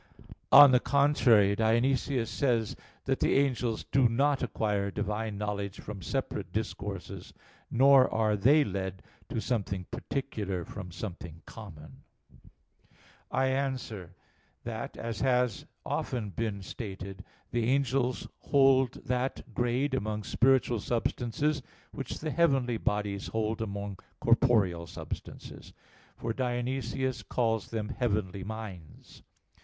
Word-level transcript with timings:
On 0.51 0.71
the 0.71 0.79
contrary, 0.79 1.55
Dionysius 1.55 2.31
says 2.31 2.69
(Div. 2.69 2.77
Nom. 2.77 2.85
vii) 2.85 2.95
that 3.05 3.19
the 3.19 3.37
"angels 3.37 3.83
do 3.83 4.09
not 4.09 4.41
acquire 4.41 4.89
Divine 4.89 5.37
knowledge 5.37 5.79
from 5.79 6.01
separate 6.01 6.51
discourses, 6.51 7.33
nor 7.69 8.11
are 8.11 8.35
they 8.35 8.63
led 8.63 9.03
to 9.29 9.39
something 9.39 9.85
particular 9.91 10.65
from 10.65 10.91
something 10.91 11.43
common." 11.45 12.01
I 13.29 13.49
answer 13.49 14.15
that, 14.63 14.97
As 14.97 15.19
has 15.21 15.67
often 15.85 16.31
been 16.31 16.63
stated 16.63 17.23
(A. 17.53 17.59
1; 17.59 17.61
Q. 17.61 17.61
55, 17.61 17.61
A. 17.61 17.61
1), 17.61 17.61
the 17.61 17.69
angels 17.71 18.27
hold 18.39 18.91
that 19.05 19.53
grade 19.53 19.93
among 19.93 20.23
spiritual 20.23 20.79
substances 20.79 21.61
which 21.91 22.17
the 22.17 22.31
heavenly 22.31 22.77
bodies 22.77 23.27
hold 23.27 23.61
among 23.61 23.97
corporeal 24.19 24.87
substances: 24.87 25.73
for 26.17 26.33
Dionysius 26.33 27.21
calls 27.21 27.67
them 27.69 27.89
"heavenly 27.89 28.43
minds" 28.43 29.19
(loc. 29.23 29.25